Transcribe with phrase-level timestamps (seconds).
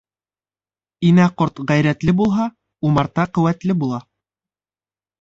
[1.09, 2.49] Инә ҡорт ғәйрәтле булһа,
[2.91, 4.05] умарта ҡеүәтле була.